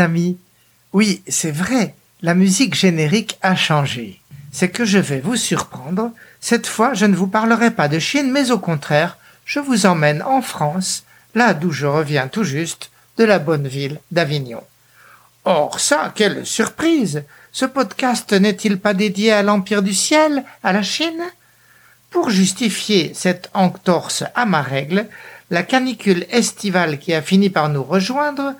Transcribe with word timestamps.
Amis. 0.00 0.38
Oui, 0.92 1.22
c'est 1.28 1.50
vrai, 1.50 1.94
la 2.22 2.34
musique 2.34 2.74
générique 2.74 3.38
a 3.42 3.56
changé. 3.56 4.20
C'est 4.52 4.68
que 4.68 4.84
je 4.84 4.98
vais 4.98 5.20
vous 5.20 5.36
surprendre. 5.36 6.10
Cette 6.40 6.66
fois, 6.66 6.94
je 6.94 7.06
ne 7.06 7.16
vous 7.16 7.26
parlerai 7.26 7.70
pas 7.70 7.88
de 7.88 7.98
Chine, 7.98 8.30
mais 8.30 8.50
au 8.50 8.58
contraire, 8.58 9.16
je 9.44 9.60
vous 9.60 9.86
emmène 9.86 10.22
en 10.22 10.42
France, 10.42 11.04
là 11.34 11.54
d'où 11.54 11.70
je 11.70 11.86
reviens 11.86 12.28
tout 12.28 12.44
juste, 12.44 12.90
de 13.16 13.24
la 13.24 13.38
bonne 13.38 13.66
ville 13.66 14.00
d'Avignon. 14.10 14.62
Or 15.44 15.80
ça, 15.80 16.12
quelle 16.14 16.46
surprise. 16.46 17.24
Ce 17.50 17.64
podcast 17.64 18.32
n'est-il 18.32 18.78
pas 18.78 18.94
dédié 18.94 19.32
à 19.32 19.42
l'Empire 19.42 19.82
du 19.82 19.92
ciel, 19.92 20.44
à 20.62 20.72
la 20.72 20.82
Chine? 20.82 21.22
Pour 22.10 22.30
justifier 22.30 23.12
cette 23.14 23.50
entorse 23.54 24.24
à 24.34 24.44
ma 24.44 24.62
règle, 24.62 25.06
la 25.50 25.62
canicule 25.62 26.26
estivale 26.30 26.98
qui 26.98 27.12
a 27.12 27.22
fini 27.22 27.50
par 27.50 27.68
nous 27.68 27.82
rejoindre 27.82 28.54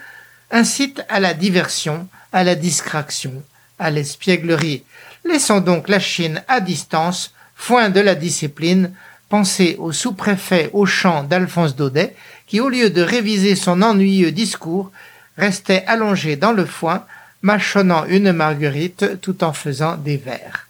incite 0.52 1.02
à 1.08 1.18
la 1.18 1.34
diversion, 1.34 2.06
à 2.32 2.44
la 2.44 2.54
distraction, 2.54 3.42
à 3.78 3.90
l'espièglerie. 3.90 4.84
Laissons 5.24 5.60
donc 5.60 5.88
la 5.88 5.98
Chine 5.98 6.44
à 6.46 6.60
distance, 6.60 7.32
foin 7.56 7.88
de 7.88 8.00
la 8.00 8.14
discipline, 8.14 8.92
pensez 9.28 9.76
au 9.78 9.92
sous-préfet 9.92 10.70
au 10.74 10.84
champ 10.84 11.24
d'Alphonse 11.24 11.74
Daudet, 11.74 12.14
qui 12.46 12.60
au 12.60 12.68
lieu 12.68 12.90
de 12.90 13.02
réviser 13.02 13.56
son 13.56 13.80
ennuyeux 13.82 14.30
discours, 14.30 14.92
restait 15.38 15.84
allongé 15.86 16.36
dans 16.36 16.52
le 16.52 16.66
foin, 16.66 17.06
mâchonnant 17.40 18.04
une 18.04 18.32
marguerite 18.32 19.20
tout 19.20 19.42
en 19.42 19.54
faisant 19.54 19.96
des 19.96 20.18
vers. 20.18 20.68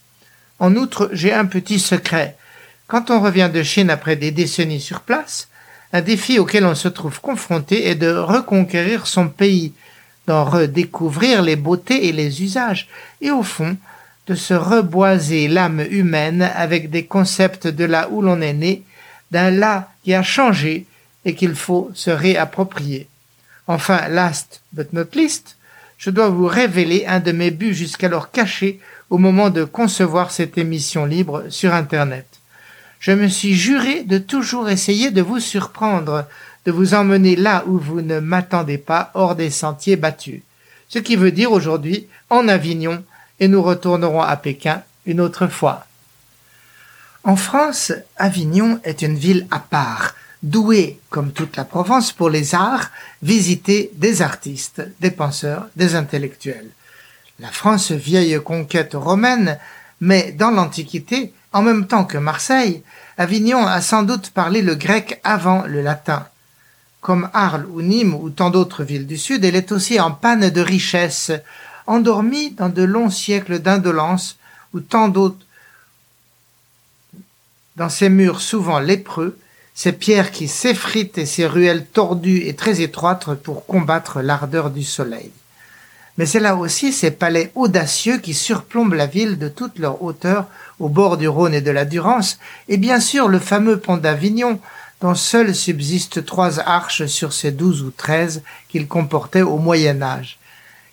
En 0.61 0.77
outre, 0.77 1.11
j'ai 1.13 1.33
un 1.33 1.47
petit 1.47 1.81
secret. 1.81 2.37
Quand 2.87 3.11
on 3.11 3.21
revient 3.21 3.51
de 3.53 3.63
Chine 3.65 3.91
après 3.91 4.15
des 4.15 4.31
décennies 4.31 4.81
sur 4.81 5.01
place, 5.01 5.49
un 5.93 6.01
défi 6.01 6.39
auquel 6.39 6.65
on 6.65 6.75
se 6.75 6.89
trouve 6.89 7.21
confronté 7.21 7.89
est 7.89 7.95
de 7.95 8.11
reconquérir 8.11 9.07
son 9.07 9.29
pays, 9.29 9.73
d'en 10.27 10.45
redécouvrir 10.45 11.43
les 11.43 11.57
beautés 11.57 12.09
et 12.09 12.13
les 12.13 12.43
usages, 12.43 12.89
et 13.21 13.31
au 13.31 13.43
fond, 13.43 13.77
de 14.27 14.35
se 14.35 14.55
reboiser 14.55 15.49
l'âme 15.49 15.85
humaine 15.91 16.43
avec 16.55 16.91
des 16.91 17.05
concepts 17.05 17.67
de 17.67 17.85
là 17.85 18.09
où 18.11 18.23
l'on 18.23 18.41
est 18.41 18.53
né, 18.53 18.83
d'un 19.31 19.51
là 19.51 19.91
qui 20.05 20.15
a 20.15 20.23
changé 20.23 20.87
et 21.25 21.35
qu'il 21.35 21.55
faut 21.55 21.91
se 21.95 22.11
réapproprier. 22.11 23.09
Enfin, 23.67 24.09
last 24.09 24.63
but 24.73 24.93
not 24.93 25.15
least, 25.15 25.57
je 25.99 26.11
dois 26.11 26.29
vous 26.29 26.47
révéler 26.47 27.05
un 27.07 27.21
de 27.21 27.33
mes 27.33 27.51
buts 27.51 27.75
jusqu'alors 27.75 28.31
cachés 28.31 28.81
au 29.11 29.19
moment 29.19 29.51
de 29.51 29.65
concevoir 29.65 30.31
cette 30.31 30.57
émission 30.57 31.05
libre 31.05 31.45
sur 31.49 31.75
Internet 31.75 32.32
je 33.03 33.11
me 33.11 33.27
suis 33.27 33.55
juré 33.55 34.05
de 34.05 34.17
toujours 34.17 34.71
essayer 34.71 35.11
de 35.11 35.23
vous 35.23 35.41
surprendre, 35.41 36.25
de 36.65 36.71
vous 36.71 36.95
emmener 36.95 37.35
là 37.35 37.65
où 37.67 37.77
vous 37.77 38.01
ne 38.01 38.21
m'attendez 38.21 38.79
pas 38.79 39.11
hors 39.15 39.35
des 39.35 39.51
sentiers 39.51 39.97
battus. 39.97 40.41
Ce 40.89 41.01
qui 41.01 41.17
veut 41.17 41.33
dire 41.33 41.51
aujourd'hui 41.51 42.07
en 42.31 42.47
Avignon, 42.47 43.05
et 43.41 43.49
nous 43.49 43.61
retournerons 43.61 44.23
à 44.23 44.37
Pékin 44.37 44.83
une 45.05 45.21
autre 45.21 45.49
fois. 45.49 45.85
En 47.25 47.35
France, 47.35 47.93
Avignon 48.17 48.79
est 48.85 49.03
une 49.03 49.17
ville 49.17 49.49
à 49.51 49.59
part, 49.59 50.15
douée, 50.45 51.01
comme 51.11 51.33
toute 51.33 51.57
la 51.57 51.65
Provence, 51.65 52.13
pour 52.13 52.31
les 52.31 52.55
arts, 52.55 52.93
visitée 53.21 53.91
des 53.95 54.23
artistes, 54.23 54.81
des 55.01 55.11
penseurs, 55.11 55.67
des 55.75 55.97
intellectuels. 55.97 56.71
La 57.41 57.49
France 57.49 57.91
vieille 57.91 58.39
conquête 58.45 58.95
romaine, 58.95 59.59
mais 60.01 60.31
dans 60.31 60.53
l'Antiquité, 60.53 61.33
en 61.53 61.63
même 61.63 61.87
temps 61.87 62.05
que 62.05 62.19
Marseille, 62.19 62.83
Avignon 63.19 63.67
a 63.67 63.81
sans 63.81 64.03
doute 64.03 64.31
parlé 64.31 64.63
le 64.63 64.75
grec 64.75 65.21
avant 65.25 65.63
le 65.67 65.83
latin. 65.83 66.27
Comme 67.01 67.29
Arles 67.35 67.67
ou 67.67 67.83
Nîmes 67.83 68.15
ou 68.15 68.31
tant 68.31 68.51
d'autres 68.51 68.85
villes 68.85 69.07
du 69.07 69.19
Sud, 69.19 69.45
elle 69.45 69.57
est 69.57 69.73
aussi 69.73 70.01
en 70.01 70.13
panne 70.13 70.51
de 70.51 70.61
richesse, 70.61 71.33
endormie 71.87 72.53
dans 72.53 72.69
de 72.69 72.83
longs 72.83 73.11
siècles 73.11 73.59
d'indolence 73.59 74.37
où 74.73 74.81
tant 74.81 75.09
d'autres 75.09 75.45
dans 77.77 77.89
ses 77.89 78.09
murs 78.09 78.41
souvent 78.41 78.79
lépreux, 78.79 79.39
ces 79.75 79.93
pierres 79.93 80.31
qui 80.31 80.47
s'effritent 80.47 81.19
et 81.19 81.27
ces 81.27 81.47
ruelles 81.47 81.87
tordues 81.87 82.47
et 82.47 82.55
très 82.55 82.83
étroites 82.83 83.35
pour 83.37 83.67
combattre 83.67 84.21
l'ardeur 84.21 84.71
du 84.71 84.85
soleil. 84.85 85.33
Mais 86.19 86.27
c'est 86.27 86.41
là 86.41 86.57
aussi 86.57 86.93
ces 86.93 87.11
palais 87.11 87.51
audacieux 87.55 88.19
qui 88.19 88.35
surplombent 88.35 88.95
la 88.95 89.07
ville 89.07 89.39
de 89.39 89.49
toute 89.49 89.79
leur 89.79 90.03
hauteur 90.03 90.47
au 90.79 90.89
bord 90.89 91.17
du 91.17 91.29
Rhône 91.29 91.55
et 91.55 91.61
de 91.61 91.71
la 91.71 91.85
Durance, 91.85 92.39
et 92.69 92.77
bien 92.77 93.01
sûr 93.01 93.29
le 93.29 93.39
fameux 93.39 93.79
pont 93.79 93.97
d'Avignon, 93.97 94.61
dont 95.01 95.15
seules 95.15 95.55
subsistent 95.55 96.25
trois 96.25 96.61
arches 96.61 97.07
sur 97.07 97.33
ces 97.33 97.51
douze 97.51 97.83
ou 97.83 97.91
treize 97.91 98.43
qu'il 98.69 98.87
comportait 98.87 99.43
au 99.43 99.57
Moyen 99.57 100.03
Âge. 100.03 100.39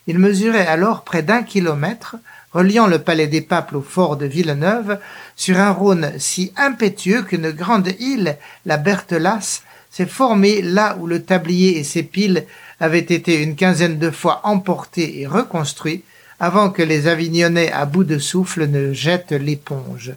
Il 0.08 0.18
mesurait 0.18 0.66
alors 0.66 1.04
près 1.04 1.22
d'un 1.22 1.44
kilomètre, 1.44 2.16
reliant 2.52 2.88
le 2.88 3.00
palais 3.00 3.28
des 3.28 3.42
papes 3.42 3.74
au 3.74 3.82
fort 3.82 4.18
de 4.18 4.26
Villeneuve, 4.26 5.00
sur 5.36 5.60
un 5.60 5.72
Rhône 5.72 6.14
si 6.18 6.52
impétueux 6.58 7.22
qu'une 7.22 7.52
grande 7.52 7.90
île, 8.00 8.38
la 8.66 8.78
Berthelas, 8.78 9.62
s'est 10.08 10.62
là 10.62 10.96
où 11.00 11.08
le 11.08 11.24
tablier 11.24 11.78
et 11.78 11.84
ses 11.84 12.04
piles 12.04 12.46
avaient 12.80 13.00
été 13.00 13.42
une 13.42 13.56
quinzaine 13.56 14.00
de 14.00 14.12
fois 14.12 14.42
emportés 14.44 15.20
et 15.20 15.28
reconstruits 15.28 16.04
avant 16.40 16.70
que 16.70 16.82
les 16.82 17.08
Avignonnais 17.08 17.72
à 17.72 17.86
bout 17.86 18.06
de 18.06 18.18
souffle 18.18 18.68
ne 18.68 18.94
jettent 18.94 19.34
l'éponge. 19.34 20.14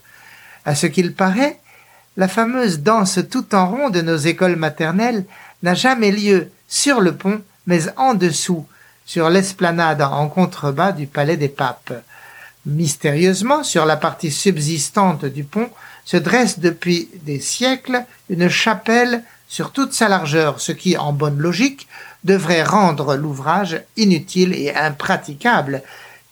À 0.65 0.77
ce 0.77 0.87
qu'il 0.87 1.15
paraît, 1.15 1.59
la 2.17 2.29
fameuse 2.29 2.81
danse 2.81 3.19
tout 3.29 3.55
en 3.55 3.69
rond 3.69 3.91
de 3.91 4.03
nos 4.03 4.17
écoles 4.17 4.57
maternelles 4.57 5.25
n'a 5.63 5.75
jamais 5.75 6.13
lieu 6.13 6.51
sur 6.69 7.01
le 7.01 7.17
pont, 7.17 7.41
mais 7.67 7.81
en 7.97 8.15
dessous, 8.15 8.67
sur 9.05 9.31
l'esplanade 9.31 10.03
en 10.03 10.29
contrebas 10.29 10.93
du 10.93 11.07
palais 11.07 11.37
des 11.37 11.49
papes. 11.49 11.93
Mystérieusement, 12.67 13.65
sur 13.65 13.85
la 13.85 13.97
partie 13.97 14.31
subsistante 14.31 15.25
du 15.25 15.43
pont, 15.43 15.71
se 16.05 16.17
dresse 16.17 16.61
depuis 16.61 17.09
des 17.23 17.41
siècles 17.41 18.05
une 18.31 18.49
chapelle 18.49 19.25
sur 19.53 19.71
toute 19.71 19.93
sa 19.93 20.09
largeur, 20.09 20.63
ce 20.63 20.73
qui, 20.73 20.97
en 20.97 21.13
bonne 21.13 21.37
logique, 21.37 21.87
devrait 22.25 22.63
rendre 22.63 23.17
l'ouvrage 23.17 23.83
inutile 23.99 24.55
et 24.55 24.75
impraticable, 24.75 25.83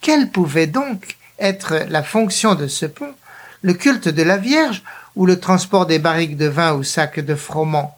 quelle 0.00 0.31
pouvait 0.31 0.66
donc 0.66 1.19
être 1.38 1.84
la 1.91 2.03
fonction 2.03 2.54
de 2.54 2.66
ce 2.66 2.86
pont? 2.86 3.12
Le 3.60 3.75
culte 3.75 4.08
de 4.08 4.22
la 4.22 4.38
Vierge 4.38 4.82
ou 5.16 5.26
le 5.26 5.38
transport 5.38 5.84
des 5.84 5.98
barriques 5.98 6.38
de 6.38 6.47
vin 6.47 6.72
ou 6.72 6.82
sacs 6.82 7.20
de 7.20 7.34
froment? 7.34 7.94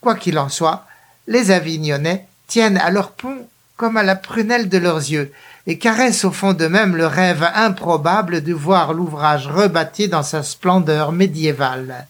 Quoi 0.00 0.14
qu'il 0.14 0.38
en 0.38 0.48
soit, 0.48 0.86
les 1.26 1.50
Avignonnais 1.50 2.26
tiennent 2.46 2.78
à 2.78 2.90
leur 2.90 3.10
pont 3.10 3.46
comme 3.76 3.98
à 3.98 4.02
la 4.02 4.16
prunelle 4.16 4.70
de 4.70 4.78
leurs 4.78 4.96
yeux, 4.96 5.30
et 5.66 5.76
caressent 5.76 6.24
au 6.24 6.32
fond 6.32 6.54
d'eux-mêmes 6.54 6.96
le 6.96 7.06
rêve 7.06 7.46
improbable 7.54 8.42
de 8.42 8.54
voir 8.54 8.94
l'ouvrage 8.94 9.46
rebâti 9.46 10.08
dans 10.08 10.22
sa 10.22 10.42
splendeur 10.42 11.12
médiévale. 11.12 12.06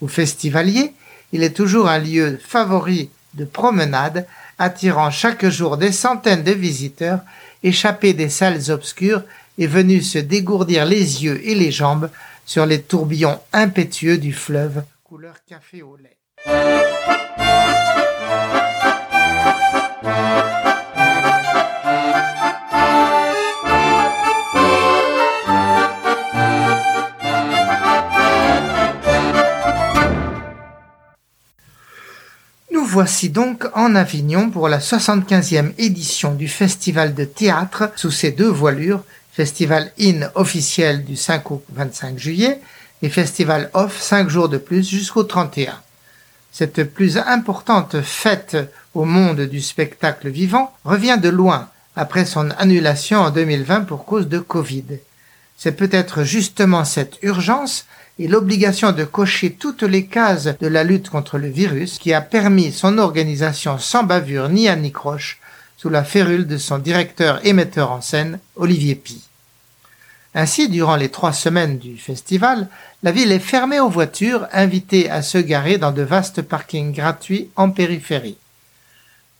Au 0.00 0.08
festivalier, 0.08 0.92
il 1.32 1.42
est 1.42 1.56
toujours 1.56 1.88
un 1.88 1.98
lieu 1.98 2.38
favori 2.42 3.10
de 3.34 3.44
promenade, 3.44 4.26
attirant 4.58 5.10
chaque 5.10 5.46
jour 5.46 5.76
des 5.76 5.92
centaines 5.92 6.44
de 6.44 6.52
visiteurs 6.52 7.20
échappé 7.62 8.12
des 8.12 8.28
salles 8.28 8.70
obscures 8.70 9.22
est 9.58 9.66
venu 9.66 10.02
se 10.02 10.18
dégourdir 10.18 10.84
les 10.84 11.24
yeux 11.24 11.40
et 11.46 11.54
les 11.54 11.72
jambes 11.72 12.10
sur 12.44 12.66
les 12.66 12.82
tourbillons 12.82 13.40
impétueux 13.52 14.18
du 14.18 14.32
fleuve 14.32 14.82
couleur 15.04 15.36
café 15.48 15.82
au 15.82 15.96
lait. 15.96 16.16
Voici 33.06 33.30
donc 33.30 33.68
en 33.74 33.94
Avignon 33.94 34.50
pour 34.50 34.68
la 34.68 34.80
75e 34.80 35.74
édition 35.78 36.34
du 36.34 36.48
Festival 36.48 37.14
de 37.14 37.24
théâtre 37.24 37.92
sous 37.94 38.10
ses 38.10 38.32
deux 38.32 38.48
voilures, 38.48 39.04
Festival 39.30 39.92
In 40.00 40.28
officiel 40.34 41.04
du 41.04 41.14
5 41.14 41.52
au 41.52 41.62
25 41.72 42.18
juillet 42.18 42.60
et 43.02 43.08
Festival 43.08 43.70
Off 43.74 44.02
5 44.02 44.28
jours 44.28 44.48
de 44.48 44.58
plus 44.58 44.90
jusqu'au 44.90 45.22
31. 45.22 45.78
Cette 46.50 46.82
plus 46.82 47.16
importante 47.16 48.00
fête 48.00 48.56
au 48.92 49.04
monde 49.04 49.42
du 49.42 49.60
spectacle 49.60 50.28
vivant 50.28 50.74
revient 50.82 51.18
de 51.22 51.28
loin 51.28 51.68
après 51.94 52.24
son 52.24 52.50
annulation 52.58 53.20
en 53.20 53.30
2020 53.30 53.82
pour 53.82 54.04
cause 54.04 54.26
de 54.26 54.40
Covid. 54.40 54.98
C'est 55.56 55.76
peut-être 55.76 56.24
justement 56.24 56.84
cette 56.84 57.18
urgence 57.22 57.86
et 58.18 58.28
l'obligation 58.28 58.92
de 58.92 59.04
cocher 59.04 59.52
toutes 59.52 59.82
les 59.82 60.06
cases 60.06 60.48
de 60.58 60.66
la 60.66 60.84
lutte 60.84 61.10
contre 61.10 61.38
le 61.38 61.48
virus 61.48 61.98
qui 61.98 62.14
a 62.14 62.20
permis 62.20 62.72
son 62.72 62.98
organisation 62.98 63.78
sans 63.78 64.04
bavure 64.04 64.48
ni 64.48 64.68
anicroche 64.68 65.38
sous 65.76 65.90
la 65.90 66.04
férule 66.04 66.46
de 66.46 66.56
son 66.56 66.78
directeur 66.78 67.40
et 67.44 67.52
metteur 67.52 67.92
en 67.92 68.00
scène, 68.00 68.38
Olivier 68.56 68.94
Pi. 68.94 69.22
Ainsi, 70.34 70.68
durant 70.68 70.96
les 70.96 71.08
trois 71.08 71.32
semaines 71.32 71.78
du 71.78 71.96
festival, 71.96 72.68
la 73.02 73.10
ville 73.10 73.32
est 73.32 73.38
fermée 73.38 73.80
aux 73.80 73.88
voitures 73.88 74.46
invitées 74.52 75.10
à 75.10 75.22
se 75.22 75.38
garer 75.38 75.78
dans 75.78 75.92
de 75.92 76.02
vastes 76.02 76.42
parkings 76.42 76.92
gratuits 76.92 77.50
en 77.56 77.70
périphérie. 77.70 78.36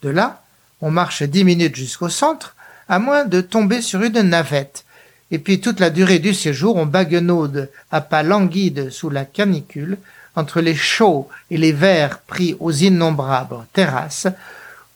De 0.03 0.09
là, 0.09 0.43
On 0.83 0.91
marche 0.91 1.23
dix 1.23 1.45
minutes 1.45 1.75
jusqu'au 1.75 2.11
centre, 2.11 2.55
à 2.89 2.99
moins 2.99 3.25
de 3.25 3.41
tomber 3.41 3.81
sur 3.81 4.03
une 4.03 4.21
navette. 4.21 4.85
Et 5.31 5.39
puis 5.39 5.61
toute 5.61 5.81
la 5.81 5.91
durée 5.91 6.19
du 6.19 6.35
séjour, 6.35 6.77
on 6.77 6.87
baguenaude 6.87 7.71
à 7.91 8.01
pas 8.01 8.23
languide 8.23 8.91
sous 8.91 9.11
la 9.11 9.25
canicule, 9.25 9.99
entre 10.37 10.61
les 10.61 10.77
chauds 10.77 11.29
et 11.51 11.57
les 11.57 11.73
verres 11.73 12.21
pris 12.21 12.57
aux 12.61 12.73
innombrables 12.73 13.65
terrasses, 13.73 14.29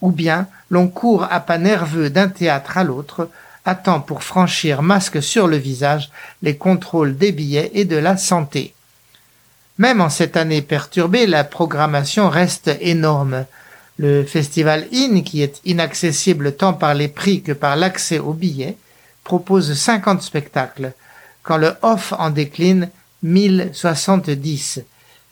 ou 0.01 0.11
bien 0.11 0.47
l'on 0.71 0.89
court 0.89 1.27
à 1.31 1.41
pas 1.41 1.59
nerveux 1.59 2.11
d'un 2.11 2.29
théâtre 2.29 2.79
à 2.79 2.85
l'autre, 2.85 3.29
attend 3.65 4.01
pour 4.01 4.23
franchir 4.23 4.83
masque 4.83 5.23
sur 5.23 5.47
le 5.47 5.57
visage 5.57 6.11
les 6.43 6.57
contrôles 6.57 7.17
des 7.17 7.33
billets 7.33 7.71
et 7.75 7.85
de 7.85 7.97
la 7.97 8.17
santé. 8.17 8.75
Même 9.79 10.01
en 10.01 10.11
cette 10.11 10.37
année 10.37 10.63
perturbée, 10.63 11.27
la 11.27 11.45
programmation 11.45 12.29
reste 12.29 12.71
énorme. 12.81 13.47
Le 13.99 14.25
festival 14.25 14.87
IN, 14.93 15.23
qui 15.23 15.43
est 15.43 15.61
inaccessible 15.65 16.55
tant 16.55 16.73
par 16.73 16.95
les 16.95 17.09
prix 17.09 17.43
que 17.43 17.53
par 17.53 17.77
l'accès 17.77 18.19
aux 18.19 18.33
billets, 18.33 18.77
propose 19.31 19.75
50 19.75 20.23
spectacles, 20.23 20.93
quand 21.45 21.57
le 21.57 21.75
off 21.83 22.13
en 22.19 22.31
décline 22.31 22.89
1070. 23.23 24.81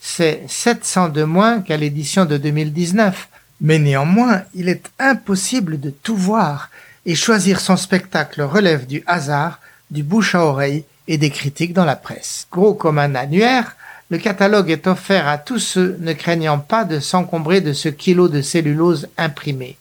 C'est 0.00 0.42
700 0.46 1.08
de 1.08 1.24
moins 1.24 1.62
qu'à 1.62 1.76
l'édition 1.76 2.24
de 2.24 2.36
2019. 2.36 3.28
Mais 3.60 3.80
néanmoins, 3.80 4.42
il 4.54 4.68
est 4.68 4.88
impossible 5.00 5.80
de 5.80 5.90
tout 5.90 6.14
voir, 6.16 6.70
et 7.06 7.16
choisir 7.16 7.58
son 7.58 7.76
spectacle 7.76 8.42
relève 8.42 8.86
du 8.86 9.02
hasard, 9.08 9.58
du 9.90 10.04
bouche 10.04 10.36
à 10.36 10.44
oreille 10.44 10.84
et 11.08 11.18
des 11.18 11.30
critiques 11.30 11.72
dans 11.72 11.84
la 11.84 11.96
presse. 11.96 12.46
Gros 12.52 12.74
comme 12.74 13.00
un 13.00 13.16
annuaire, 13.16 13.74
le 14.10 14.18
catalogue 14.18 14.70
est 14.70 14.86
offert 14.86 15.26
à 15.26 15.38
tous 15.38 15.58
ceux 15.58 15.96
ne 15.98 16.12
craignant 16.12 16.60
pas 16.60 16.84
de 16.84 17.00
s'encombrer 17.00 17.60
de 17.60 17.72
ce 17.72 17.88
kilo 17.88 18.28
de 18.28 18.42
cellulose 18.42 19.08
imprimé. 19.16 19.76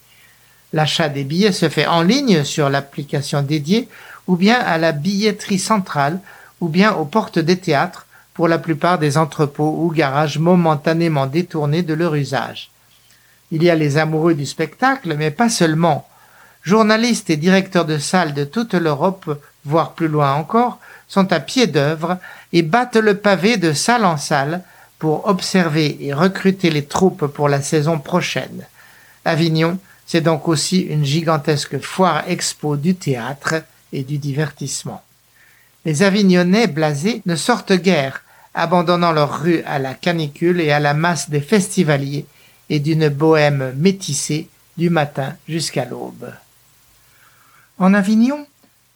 L'achat 0.74 1.08
des 1.08 1.24
billets 1.24 1.52
se 1.52 1.70
fait 1.70 1.86
en 1.86 2.02
ligne 2.02 2.44
sur 2.44 2.70
l'application 2.70 3.44
dédiée 3.44 3.88
ou 4.28 4.36
bien 4.36 4.60
à 4.60 4.78
la 4.78 4.92
billetterie 4.92 5.60
centrale 5.60 6.20
ou 6.60 6.68
bien 6.70 6.94
aux 6.94 7.06
portes 7.06 7.40
des 7.40 7.58
théâtres 7.58 8.06
pour 8.34 8.48
la 8.48 8.60
plupart 8.60 9.00
des 9.00 9.18
entrepôts 9.18 9.78
ou 9.80 9.92
garages 9.92 10.38
momentanément 10.38 11.26
détournés 11.26 11.84
de 11.84 11.94
leur 11.94 12.16
usage. 12.16 12.70
Il 13.52 13.64
y 13.64 13.70
a 13.70 13.76
les 13.76 13.98
amoureux 13.98 14.34
du 14.34 14.46
spectacle, 14.46 15.16
mais 15.18 15.32
pas 15.32 15.50
seulement. 15.50 16.08
Journalistes 16.62 17.30
et 17.30 17.38
directeurs 17.38 17.86
de 17.86 17.98
salles 17.98 18.34
de 18.34 18.44
toute 18.44 18.74
l'Europe, 18.74 19.42
voire 19.64 19.94
plus 19.94 20.10
loin 20.10 20.34
encore, 20.34 20.80
sont 21.08 21.32
à 21.32 21.40
pied 21.40 21.66
d'œuvre 21.66 22.18
et 22.52 22.62
battent 22.62 22.98
le 22.98 23.16
pavé 23.16 23.58
de 23.58 23.72
salle 23.72 24.06
en 24.06 24.18
salle 24.18 24.62
pour 25.00 25.28
observer 25.28 25.98
et 26.02 26.14
recruter 26.14 26.70
les 26.70 26.86
troupes 26.86 27.28
pour 27.28 27.48
la 27.48 27.62
saison 27.62 28.00
prochaine. 28.00 28.66
Avignon, 29.24 29.80
c'est 30.06 30.22
donc 30.22 30.48
aussi 30.48 30.82
une 30.82 31.06
gigantesque 31.06 31.80
foire 31.80 32.24
expo 32.28 32.76
du 32.76 32.96
théâtre 32.96 33.56
et 33.94 34.04
du 34.04 34.18
divertissement. 34.18 35.02
Les 35.86 36.04
Avignonnais 36.04 36.68
blasés 36.68 37.22
ne 37.26 37.36
sortent 37.36 37.74
guère, 37.74 38.24
abandonnant 38.54 39.12
leurs 39.12 39.42
rues 39.42 39.62
à 39.66 39.80
la 39.80 39.94
canicule 39.94 40.60
et 40.60 40.72
à 40.72 40.80
la 40.80 40.94
masse 40.94 41.30
des 41.30 41.42
festivaliers 41.42 42.26
et 42.70 42.80
d'une 42.80 43.10
bohème 43.10 43.74
métissée 43.78 44.50
du 44.78 44.90
matin 44.90 45.36
jusqu'à 45.48 45.86
l'aube. 45.86 46.34
En 47.78 47.94
Avignon, 47.94 48.46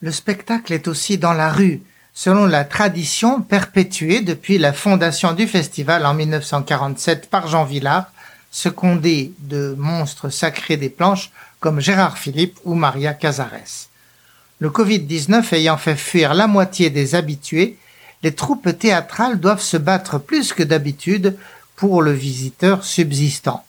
le 0.01 0.11
spectacle 0.11 0.73
est 0.73 0.87
aussi 0.87 1.17
dans 1.17 1.33
la 1.33 1.51
rue, 1.51 1.81
selon 2.13 2.45
la 2.45 2.65
tradition 2.65 3.41
perpétuée 3.41 4.21
depuis 4.21 4.57
la 4.57 4.73
fondation 4.73 5.33
du 5.33 5.47
festival 5.47 6.05
en 6.05 6.13
1947 6.13 7.29
par 7.29 7.47
Jean 7.47 7.63
Villard, 7.63 8.11
secondé 8.49 9.31
de 9.39 9.75
monstres 9.77 10.29
sacrés 10.29 10.77
des 10.77 10.89
planches 10.89 11.31
comme 11.59 11.79
Gérard 11.79 12.17
Philippe 12.17 12.59
ou 12.65 12.73
Maria 12.73 13.13
Casares. 13.13 13.90
Le 14.61 14.69
Covid-19 14.69 15.55
ayant 15.55 15.77
fait 15.77 15.95
fuir 15.95 16.35
la 16.35 16.45
moitié 16.45 16.91
des 16.91 17.15
habitués, 17.15 17.77
les 18.21 18.35
troupes 18.35 18.77
théâtrales 18.77 19.39
doivent 19.39 19.59
se 19.59 19.75
battre 19.75 20.19
plus 20.19 20.53
que 20.53 20.61
d'habitude 20.61 21.35
pour 21.75 22.03
le 22.03 22.11
visiteur 22.11 22.83
subsistant. 22.83 23.65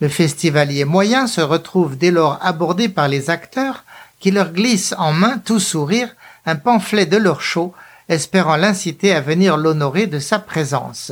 Le 0.00 0.08
festivalier 0.08 0.84
moyen 0.84 1.26
se 1.26 1.40
retrouve 1.40 1.98
dès 1.98 2.12
lors 2.12 2.38
abordé 2.40 2.88
par 2.88 3.08
les 3.08 3.30
acteurs 3.30 3.82
qui 4.20 4.30
leur 4.30 4.52
glissent 4.52 4.94
en 4.96 5.12
main 5.12 5.38
tout 5.38 5.58
sourire 5.58 6.14
un 6.46 6.54
pamphlet 6.54 7.06
de 7.06 7.16
leur 7.16 7.40
show, 7.40 7.74
espérant 8.08 8.54
l'inciter 8.54 9.12
à 9.12 9.20
venir 9.20 9.56
l'honorer 9.56 10.06
de 10.06 10.20
sa 10.20 10.38
présence. 10.38 11.10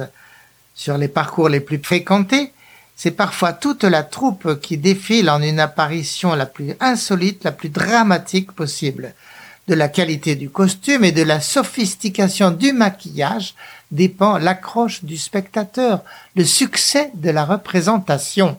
Sur 0.76 0.98
les 0.98 1.08
parcours 1.08 1.48
les 1.48 1.58
plus 1.58 1.82
fréquentés, 1.82 2.52
c'est 2.96 3.10
parfois 3.10 3.52
toute 3.52 3.84
la 3.84 4.02
troupe 4.02 4.58
qui 4.60 4.78
défile 4.78 5.28
en 5.28 5.42
une 5.42 5.60
apparition 5.60 6.34
la 6.34 6.46
plus 6.46 6.74
insolite, 6.80 7.44
la 7.44 7.52
plus 7.52 7.68
dramatique 7.68 8.52
possible. 8.52 9.12
De 9.68 9.74
la 9.74 9.88
qualité 9.88 10.34
du 10.34 10.48
costume 10.48 11.04
et 11.04 11.12
de 11.12 11.22
la 11.22 11.40
sophistication 11.40 12.50
du 12.50 12.72
maquillage 12.72 13.54
dépend 13.90 14.38
l'accroche 14.38 15.04
du 15.04 15.18
spectateur, 15.18 16.00
le 16.36 16.44
succès 16.44 17.10
de 17.14 17.30
la 17.30 17.44
représentation. 17.44 18.56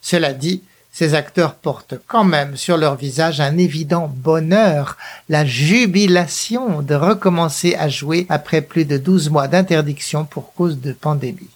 Cela 0.00 0.32
dit, 0.32 0.62
ces 0.90 1.14
acteurs 1.14 1.54
portent 1.54 1.94
quand 2.08 2.24
même 2.24 2.56
sur 2.56 2.78
leur 2.78 2.96
visage 2.96 3.40
un 3.40 3.56
évident 3.58 4.10
bonheur, 4.12 4.96
la 5.28 5.44
jubilation 5.44 6.80
de 6.82 6.94
recommencer 6.94 7.76
à 7.76 7.88
jouer 7.88 8.26
après 8.30 8.62
plus 8.62 8.86
de 8.86 8.96
douze 8.96 9.28
mois 9.28 9.46
d'interdiction 9.46 10.24
pour 10.24 10.54
cause 10.54 10.80
de 10.80 10.92
pandémie. 10.92 11.55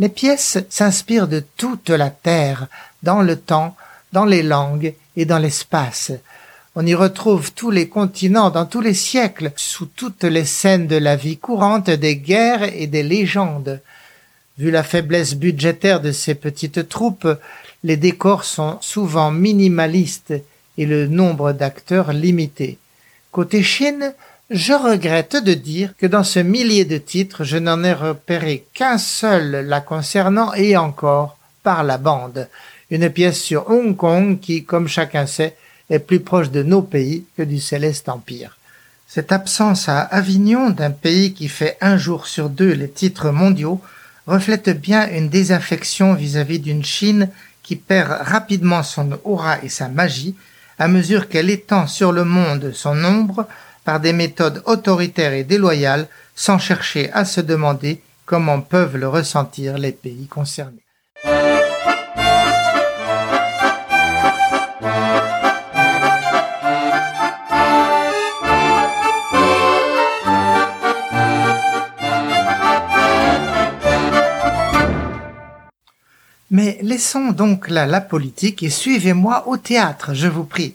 Les 0.00 0.08
pièces 0.08 0.56
s'inspirent 0.70 1.28
de 1.28 1.44
toute 1.58 1.90
la 1.90 2.08
terre, 2.08 2.68
dans 3.02 3.20
le 3.20 3.36
temps, 3.36 3.76
dans 4.14 4.24
les 4.24 4.42
langues 4.42 4.94
et 5.14 5.26
dans 5.26 5.38
l'espace. 5.38 6.10
On 6.74 6.86
y 6.86 6.94
retrouve 6.94 7.52
tous 7.52 7.70
les 7.70 7.86
continents 7.86 8.48
dans 8.48 8.64
tous 8.64 8.80
les 8.80 8.94
siècles, 8.94 9.52
sous 9.56 9.84
toutes 9.84 10.24
les 10.24 10.46
scènes 10.46 10.86
de 10.86 10.96
la 10.96 11.16
vie 11.16 11.36
courante, 11.36 11.90
des 11.90 12.16
guerres 12.16 12.74
et 12.74 12.86
des 12.86 13.02
légendes. 13.02 13.82
Vu 14.56 14.70
la 14.70 14.84
faiblesse 14.84 15.34
budgétaire 15.34 16.00
de 16.00 16.12
ces 16.12 16.34
petites 16.34 16.88
troupes, 16.88 17.28
les 17.84 17.98
décors 17.98 18.44
sont 18.44 18.78
souvent 18.80 19.30
minimalistes 19.30 20.32
et 20.78 20.86
le 20.86 21.08
nombre 21.08 21.52
d'acteurs 21.52 22.14
limité. 22.14 22.78
Côté 23.32 23.62
Chine, 23.62 24.14
je 24.50 24.72
regrette 24.72 25.36
de 25.36 25.54
dire 25.54 25.94
que 25.96 26.06
dans 26.06 26.24
ce 26.24 26.40
millier 26.40 26.84
de 26.84 26.98
titres, 26.98 27.44
je 27.44 27.56
n'en 27.56 27.84
ai 27.84 27.92
repéré 27.92 28.64
qu'un 28.74 28.98
seul 28.98 29.64
la 29.66 29.80
concernant 29.80 30.52
et 30.54 30.76
encore 30.76 31.38
par 31.62 31.84
la 31.84 31.98
bande. 31.98 32.48
Une 32.90 33.08
pièce 33.10 33.40
sur 33.40 33.70
Hong 33.70 33.96
Kong 33.96 34.40
qui, 34.40 34.64
comme 34.64 34.88
chacun 34.88 35.26
sait, 35.26 35.56
est 35.88 36.00
plus 36.00 36.18
proche 36.18 36.50
de 36.50 36.64
nos 36.64 36.82
pays 36.82 37.24
que 37.36 37.44
du 37.44 37.60
céleste 37.60 38.08
empire. 38.08 38.56
Cette 39.06 39.30
absence 39.30 39.88
à 39.88 40.00
Avignon 40.00 40.70
d'un 40.70 40.90
pays 40.90 41.32
qui 41.32 41.48
fait 41.48 41.76
un 41.80 41.96
jour 41.96 42.26
sur 42.26 42.48
deux 42.48 42.72
les 42.72 42.90
titres 42.90 43.30
mondiaux 43.30 43.80
reflète 44.26 44.70
bien 44.80 45.08
une 45.10 45.28
désaffection 45.28 46.14
vis-à-vis 46.14 46.58
d'une 46.58 46.84
Chine 46.84 47.28
qui 47.62 47.76
perd 47.76 48.10
rapidement 48.22 48.82
son 48.82 49.18
aura 49.24 49.62
et 49.62 49.68
sa 49.68 49.88
magie 49.88 50.34
à 50.78 50.88
mesure 50.88 51.28
qu'elle 51.28 51.50
étend 51.50 51.86
sur 51.86 52.10
le 52.10 52.24
monde 52.24 52.72
son 52.72 53.04
ombre 53.04 53.46
par 53.84 54.00
des 54.00 54.12
méthodes 54.12 54.62
autoritaires 54.66 55.32
et 55.32 55.44
déloyales 55.44 56.08
sans 56.34 56.58
chercher 56.58 57.10
à 57.12 57.24
se 57.24 57.40
demander 57.40 58.02
comment 58.26 58.60
peuvent 58.60 58.96
le 58.96 59.08
ressentir 59.08 59.78
les 59.78 59.92
pays 59.92 60.26
concernés. 60.26 60.84
Mais 76.52 76.78
laissons 76.82 77.30
donc 77.30 77.68
là 77.68 77.86
la 77.86 78.00
politique 78.00 78.62
et 78.64 78.70
suivez-moi 78.70 79.46
au 79.46 79.56
théâtre, 79.56 80.14
je 80.14 80.26
vous 80.26 80.44
prie. 80.44 80.74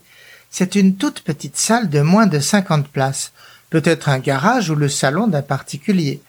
C'est 0.58 0.76
une 0.76 0.96
toute 0.96 1.20
petite 1.20 1.58
salle 1.58 1.90
de 1.90 2.00
moins 2.00 2.28
de 2.28 2.40
cinquante 2.40 2.88
places, 2.88 3.34
peut-être 3.70 4.08
un 4.08 4.20
garage 4.20 4.70
ou 4.70 4.76
le 4.76 4.88
salon 4.88 5.28
d'un 5.28 5.42
particulier. 5.42 6.22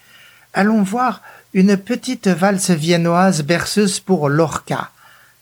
Allons 0.52 0.83
voir 0.83 1.23
une 1.54 1.76
petite 1.76 2.26
valse 2.26 2.71
viennoise 2.71 3.45
berceuse 3.45 4.00
pour 4.00 4.28
Lorca. 4.28 4.90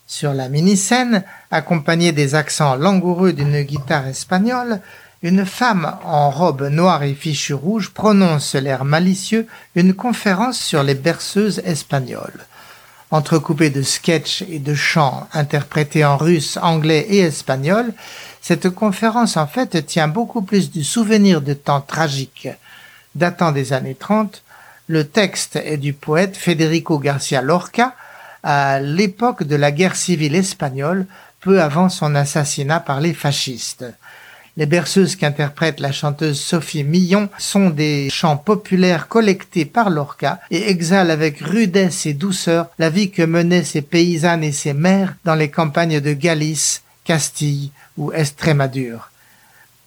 Sur 0.06 0.34
la 0.34 0.50
mini-scène, 0.50 1.24
accompagnée 1.50 2.12
des 2.12 2.34
accents 2.34 2.76
langoureux 2.76 3.32
d'une 3.32 3.62
guitare 3.62 4.06
espagnole, 4.06 4.82
une 5.22 5.46
femme 5.46 5.96
en 6.04 6.28
robe 6.28 6.68
noire 6.68 7.04
et 7.04 7.14
fichu 7.14 7.54
rouge 7.54 7.88
prononce 7.88 8.54
l'air 8.54 8.84
malicieux 8.84 9.46
une 9.76 9.94
conférence 9.94 10.58
sur 10.58 10.82
les 10.82 10.94
berceuses 10.94 11.62
espagnoles 11.64 12.44
entrecoupé 13.14 13.70
de 13.70 13.82
sketchs 13.82 14.42
et 14.42 14.58
de 14.58 14.74
chants 14.74 15.28
interprétés 15.32 16.04
en 16.04 16.16
russe, 16.16 16.58
anglais 16.60 17.06
et 17.08 17.20
espagnol, 17.20 17.92
cette 18.44 18.68
conférence 18.68 19.38
en 19.38 19.46
fait 19.46 19.86
tient 19.86 20.06
beaucoup 20.06 20.42
plus 20.42 20.70
du 20.70 20.84
souvenir 20.84 21.40
de 21.40 21.54
temps 21.54 21.80
tragiques 21.80 22.50
datant 23.14 23.52
des 23.52 23.72
années 23.72 23.94
30. 23.94 24.42
Le 24.86 25.04
texte 25.04 25.56
est 25.56 25.78
du 25.78 25.94
poète 25.94 26.36
Federico 26.36 26.98
Garcia 26.98 27.40
Lorca 27.40 27.94
à 28.42 28.80
l'époque 28.80 29.44
de 29.44 29.56
la 29.56 29.72
guerre 29.72 29.96
civile 29.96 30.34
espagnole, 30.34 31.06
peu 31.40 31.62
avant 31.62 31.88
son 31.88 32.14
assassinat 32.14 32.80
par 32.80 33.00
les 33.00 33.14
fascistes. 33.14 33.86
Les 34.58 34.66
berceuses 34.66 35.16
qu'interprète 35.16 35.80
la 35.80 35.90
chanteuse 35.90 36.38
Sophie 36.38 36.84
Millon 36.84 37.30
sont 37.38 37.70
des 37.70 38.10
chants 38.10 38.36
populaires 38.36 39.08
collectés 39.08 39.64
par 39.64 39.88
Lorca 39.88 40.38
et 40.50 40.68
exhalent 40.68 41.08
avec 41.10 41.40
rudesse 41.40 42.04
et 42.04 42.12
douceur 42.12 42.66
la 42.78 42.90
vie 42.90 43.10
que 43.10 43.22
menaient 43.22 43.64
ces 43.64 43.80
paysannes 43.80 44.44
et 44.44 44.52
ces 44.52 44.74
mères 44.74 45.14
dans 45.24 45.34
les 45.34 45.50
campagnes 45.50 46.00
de 46.00 46.12
Galice, 46.12 46.83
Castille 47.04 47.70
ou 47.96 48.12
Estrémadure. 48.12 49.10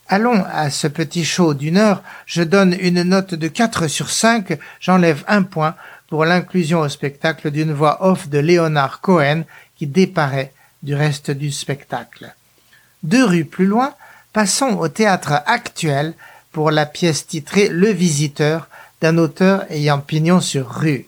Allons 0.08 0.46
à 0.50 0.70
ce 0.70 0.88
petit 0.88 1.26
show 1.26 1.54
d'une 1.54 1.78
heure, 1.78 2.02
je 2.26 2.44
donne 2.44 2.76
une 2.80 3.04
note 3.04 3.34
de 3.34 3.48
4 3.48 3.88
sur 3.88 4.10
5, 4.10 4.58
j'enlève 4.80 5.24
un 5.28 5.44
point 5.44 5.76
pour 6.08 6.24
l'inclusion 6.24 6.80
au 6.80 6.90
spectacle 6.90 7.52
d'une 7.52 7.74
voix 7.74 8.06
off 8.08 8.30
de 8.30 8.40
Léonard 8.40 9.02
Cohen 9.02 9.44
qui 9.76 9.88
déparaît 9.88 10.54
du 10.82 10.96
reste 10.96 11.32
du 11.32 11.52
spectacle. 11.52 12.34
Deux 13.04 13.26
rues 13.26 13.46
plus 13.46 13.66
loin, 13.66 13.94
Passons 14.38 14.78
au 14.78 14.88
théâtre 14.88 15.42
actuel 15.48 16.14
pour 16.52 16.70
la 16.70 16.86
pièce 16.86 17.26
titrée 17.26 17.70
Le 17.70 17.90
Visiteur 17.90 18.68
d'un 19.02 19.18
auteur 19.18 19.66
ayant 19.72 20.00
pignon 20.00 20.42
sur 20.42 20.70
rue. 20.70 21.08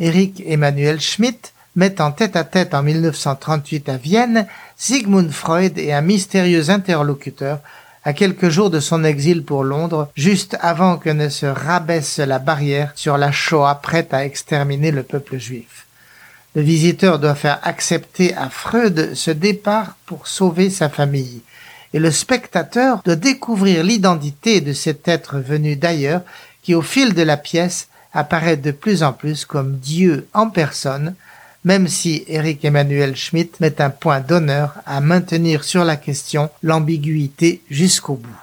Éric 0.00 0.42
Emmanuel 0.44 1.00
Schmitt 1.00 1.52
met 1.76 2.00
en 2.00 2.10
tête 2.10 2.34
à 2.34 2.42
tête 2.42 2.74
en 2.74 2.82
1938 2.82 3.88
à 3.88 3.96
Vienne 3.98 4.48
Sigmund 4.76 5.30
Freud 5.30 5.78
et 5.78 5.92
un 5.92 6.02
mystérieux 6.02 6.70
interlocuteur 6.70 7.60
à 8.04 8.12
quelques 8.12 8.50
jours 8.50 8.70
de 8.70 8.78
son 8.78 9.04
exil 9.04 9.42
pour 9.42 9.64
Londres, 9.64 10.10
juste 10.14 10.56
avant 10.60 10.96
que 10.96 11.10
ne 11.10 11.28
se 11.28 11.46
rabaisse 11.46 12.18
la 12.18 12.38
barrière 12.38 12.92
sur 12.94 13.18
la 13.18 13.32
Shoah 13.32 13.80
prête 13.82 14.14
à 14.14 14.24
exterminer 14.24 14.92
le 14.92 15.02
peuple 15.02 15.38
juif. 15.38 15.86
Le 16.54 16.62
visiteur 16.62 17.18
doit 17.18 17.34
faire 17.34 17.58
accepter 17.62 18.34
à 18.34 18.48
Freud 18.48 19.14
ce 19.14 19.30
départ 19.30 19.96
pour 20.06 20.28
sauver 20.28 20.70
sa 20.70 20.88
famille 20.88 21.42
et 21.92 21.98
le 21.98 22.10
spectateur 22.10 23.00
de 23.04 23.14
découvrir 23.14 23.82
l'identité 23.82 24.60
de 24.60 24.72
cet 24.72 25.08
être 25.08 25.38
venu 25.38 25.76
d'ailleurs 25.76 26.22
qui 26.62 26.74
au 26.74 26.82
fil 26.82 27.14
de 27.14 27.22
la 27.22 27.36
pièce 27.36 27.88
apparaît 28.12 28.56
de 28.56 28.70
plus 28.70 29.02
en 29.02 29.12
plus 29.12 29.44
comme 29.44 29.76
Dieu 29.76 30.28
en 30.34 30.50
personne, 30.50 31.14
même 31.66 31.88
si 31.88 32.24
Eric 32.28 32.64
Emmanuel 32.64 33.16
Schmitt 33.16 33.58
met 33.58 33.82
un 33.82 33.90
point 33.90 34.20
d'honneur 34.20 34.74
à 34.86 35.00
maintenir 35.00 35.64
sur 35.64 35.84
la 35.84 35.96
question 35.96 36.48
l'ambiguïté 36.62 37.60
jusqu'au 37.68 38.14
bout. 38.14 38.40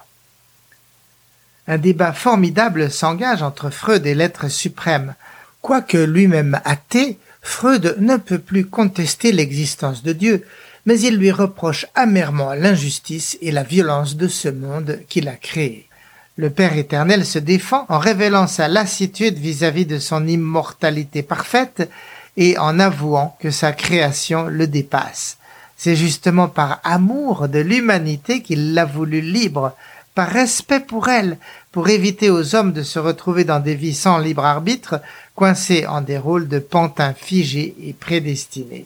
Un 1.66 1.78
débat 1.78 2.12
formidable 2.12 2.92
s'engage 2.92 3.42
entre 3.42 3.70
Freud 3.70 4.06
et 4.06 4.14
l'être 4.14 4.50
suprême. 4.50 5.16
Quoique 5.62 5.98
lui-même 5.98 6.60
athée, 6.66 7.18
Freud 7.42 7.96
ne 7.98 8.18
peut 8.18 8.40
plus 8.40 8.66
contester 8.66 9.32
l'existence 9.32 10.04
de 10.04 10.12
Dieu, 10.12 10.46
mais 10.86 11.00
il 11.00 11.16
lui 11.16 11.32
reproche 11.32 11.86
amèrement 11.96 12.54
l'injustice 12.54 13.38
et 13.42 13.52
la 13.52 13.64
violence 13.64 14.18
de 14.18 14.28
ce 14.28 14.50
monde 14.50 15.00
qu'il 15.08 15.30
a 15.30 15.38
créé. 15.38 15.88
Le 16.36 16.50
Père 16.50 16.78
éternel 16.78 17.26
se 17.26 17.40
défend 17.40 17.86
en 17.88 18.00
révélant 18.00 18.48
sa 18.48 18.68
lassitude 18.68 19.38
vis-à-vis 19.38 19.86
de 19.86 20.00
son 20.00 20.28
immortalité 20.28 21.24
parfaite 21.24 21.90
et 22.38 22.58
en 22.58 22.80
avouant 22.80 23.38
que 23.40 23.52
sa 23.52 23.72
création 23.72 24.48
le 24.48 24.68
dépasse. 24.68 25.38
C'est 25.78 25.96
justement 25.96 26.48
par 26.48 26.80
amour 26.84 27.48
de 27.48 27.60
l'humanité 27.60 28.42
qu'il 28.42 28.74
l'a 28.74 28.86
voulu 28.86 29.22
libre, 29.22 29.76
par 30.16 30.30
respect 30.30 30.80
pour 30.80 31.10
elle, 31.10 31.38
pour 31.72 31.90
éviter 31.90 32.30
aux 32.30 32.56
hommes 32.56 32.72
de 32.72 32.84
se 32.84 33.00
retrouver 33.00 33.44
dans 33.44 33.60
des 33.60 33.76
vies 33.76 33.96
sans 33.96 34.20
libre 34.20 34.46
arbitre, 34.46 35.02
coincés 35.36 35.88
en 35.88 36.02
des 36.02 36.18
rôles 36.18 36.48
de 36.48 36.60
pantins 36.60 37.14
figés 37.14 37.76
et 37.82 37.94
prédestinés. 37.94 38.86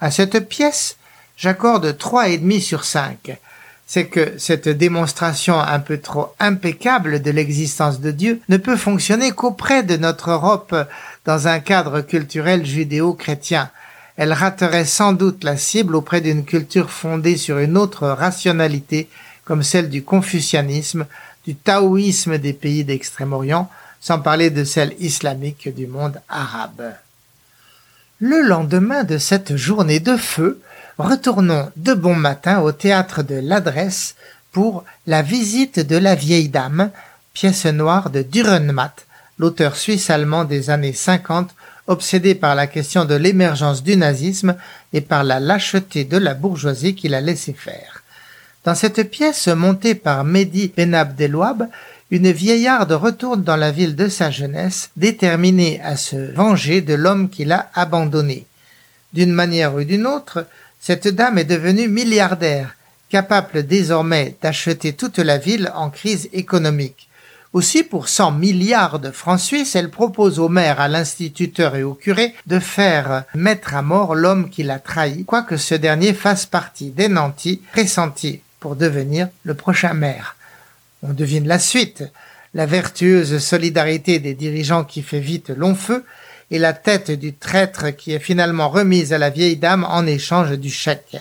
À 0.00 0.10
cette 0.10 0.48
pièce, 0.48 0.96
j'accorde 1.36 1.96
trois 1.98 2.28
et 2.28 2.38
demi 2.38 2.60
sur 2.60 2.84
cinq. 2.84 3.38
C'est 3.86 4.06
que 4.06 4.34
cette 4.38 4.68
démonstration 4.68 5.60
un 5.60 5.78
peu 5.78 5.98
trop 5.98 6.34
impeccable 6.40 7.22
de 7.22 7.30
l'existence 7.30 8.00
de 8.00 8.10
Dieu 8.10 8.40
ne 8.48 8.56
peut 8.56 8.76
fonctionner 8.76 9.30
qu'auprès 9.30 9.84
de 9.84 9.96
notre 9.96 10.30
Europe 10.30 10.74
dans 11.24 11.46
un 11.46 11.60
cadre 11.60 12.00
culturel 12.00 12.66
judéo-chrétien. 12.66 13.70
Elle 14.16 14.32
raterait 14.32 14.86
sans 14.86 15.12
doute 15.12 15.44
la 15.44 15.56
cible 15.56 15.94
auprès 15.94 16.20
d'une 16.20 16.44
culture 16.44 16.90
fondée 16.90 17.36
sur 17.36 17.58
une 17.58 17.76
autre 17.76 18.08
rationalité 18.08 19.08
comme 19.44 19.62
celle 19.62 19.88
du 19.88 20.02
confucianisme, 20.02 21.06
du 21.46 21.54
taoïsme 21.54 22.38
des 22.38 22.52
pays 22.52 22.84
d'Extrême-Orient, 22.84 23.70
sans 24.00 24.18
parler 24.18 24.50
de 24.50 24.64
celle 24.64 24.94
islamique 24.98 25.72
du 25.74 25.86
monde 25.86 26.20
arabe. 26.28 26.94
Le 28.18 28.40
lendemain 28.42 29.04
de 29.04 29.18
cette 29.18 29.56
journée 29.56 30.00
de 30.00 30.16
feu, 30.16 30.60
Retournons 30.98 31.70
de 31.76 31.92
bon 31.92 32.14
matin 32.14 32.60
au 32.60 32.72
théâtre 32.72 33.22
de 33.22 33.34
l'Adresse 33.34 34.14
pour 34.50 34.82
La 35.06 35.20
visite 35.20 35.78
de 35.78 35.98
la 35.98 36.14
vieille 36.14 36.48
dame, 36.48 36.90
pièce 37.34 37.66
noire 37.66 38.08
de 38.08 38.22
Dürrenmatt, 38.22 39.06
l'auteur 39.38 39.76
suisse-allemand 39.76 40.44
des 40.44 40.70
années 40.70 40.94
50, 40.94 41.54
obsédé 41.86 42.34
par 42.34 42.54
la 42.54 42.66
question 42.66 43.04
de 43.04 43.14
l'émergence 43.14 43.82
du 43.82 43.94
nazisme 43.94 44.56
et 44.94 45.02
par 45.02 45.22
la 45.22 45.38
lâcheté 45.38 46.04
de 46.04 46.16
la 46.16 46.32
bourgeoisie 46.32 46.94
qu'il 46.94 47.14
a 47.14 47.20
laissé 47.20 47.52
faire. 47.52 48.02
Dans 48.64 48.74
cette 48.74 49.10
pièce 49.10 49.48
montée 49.48 49.96
par 49.96 50.24
Mehdi 50.24 50.72
Benabdelouab, 50.74 51.68
une 52.10 52.32
vieillarde 52.32 52.92
retourne 52.92 53.42
dans 53.42 53.56
la 53.56 53.70
ville 53.70 53.96
de 53.96 54.08
sa 54.08 54.30
jeunesse, 54.30 54.88
déterminée 54.96 55.78
à 55.84 55.98
se 55.98 56.16
venger 56.16 56.80
de 56.80 56.94
l'homme 56.94 57.28
qui 57.28 57.44
l'a 57.44 57.68
abandonné. 57.74 58.46
D'une 59.12 59.32
manière 59.32 59.74
ou 59.74 59.84
d'une 59.84 60.06
autre, 60.06 60.46
cette 60.86 61.08
dame 61.08 61.36
est 61.36 61.44
devenue 61.44 61.88
milliardaire, 61.88 62.76
capable 63.08 63.66
désormais 63.66 64.36
d'acheter 64.40 64.92
toute 64.92 65.18
la 65.18 65.36
ville 65.36 65.72
en 65.74 65.90
crise 65.90 66.28
économique. 66.32 67.08
Aussi, 67.52 67.82
pour 67.82 68.08
100 68.08 68.30
milliards 68.30 69.00
de 69.00 69.10
francs 69.10 69.40
suisses, 69.40 69.74
elle 69.74 69.90
propose 69.90 70.38
au 70.38 70.48
maire, 70.48 70.80
à 70.80 70.86
l'instituteur 70.86 71.74
et 71.74 71.82
au 71.82 71.94
curé 71.94 72.34
de 72.46 72.60
faire 72.60 73.24
mettre 73.34 73.74
à 73.74 73.82
mort 73.82 74.14
l'homme 74.14 74.48
qui 74.48 74.62
l'a 74.62 74.78
trahi, 74.78 75.24
quoique 75.24 75.56
ce 75.56 75.74
dernier 75.74 76.14
fasse 76.14 76.46
partie 76.46 76.90
des 76.90 77.08
nantis 77.08 77.60
pressentis 77.72 78.42
pour 78.60 78.76
devenir 78.76 79.26
le 79.42 79.54
prochain 79.54 79.92
maire. 79.92 80.36
On 81.02 81.12
devine 81.12 81.48
la 81.48 81.58
suite. 81.58 82.04
La 82.54 82.64
vertueuse 82.64 83.38
solidarité 83.38 84.20
des 84.20 84.34
dirigeants 84.34 84.84
qui 84.84 85.02
fait 85.02 85.18
vite 85.18 85.48
long 85.48 85.74
feu 85.74 86.04
et 86.50 86.58
la 86.58 86.72
tête 86.72 87.10
du 87.10 87.34
traître 87.34 87.94
qui 87.96 88.12
est 88.12 88.18
finalement 88.18 88.68
remise 88.68 89.12
à 89.12 89.18
la 89.18 89.30
vieille 89.30 89.56
dame 89.56 89.84
en 89.88 90.06
échange 90.06 90.52
du 90.52 90.70
chèque. 90.70 91.16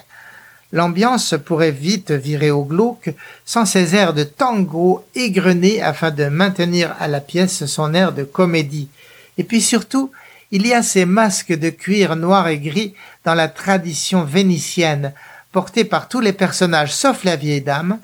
L'ambiance 0.72 1.36
pourrait 1.46 1.72
vite 1.72 2.12
virer 2.12 2.52
au 2.52 2.64
glauque 2.64 3.14
sans 3.46 3.66
ces 3.66 3.96
airs 3.96 4.14
de 4.14 4.24
tango 4.24 5.06
égrenés 5.16 5.82
afin 5.82 6.12
de 6.12 6.26
maintenir 6.26 6.96
à 7.00 7.08
la 7.08 7.22
pièce 7.22 7.66
son 7.66 7.94
air 7.94 8.12
de 8.12 8.24
comédie. 8.24 8.90
Et 9.38 9.44
puis 9.44 9.62
surtout, 9.62 10.12
il 10.52 10.68
y 10.68 10.74
a 10.74 10.84
ces 10.84 11.06
masques 11.06 11.54
de 11.54 11.70
cuir 11.70 12.16
noir 12.16 12.48
et 12.48 12.60
gris 12.60 12.94
dans 13.24 13.34
la 13.34 13.48
tradition 13.48 14.24
vénitienne, 14.24 15.14
portés 15.52 15.86
par 15.86 16.08
tous 16.08 16.20
les 16.20 16.34
personnages 16.34 16.94
sauf 16.94 17.24
la 17.24 17.36
vieille 17.36 17.62
dame, 17.62 18.00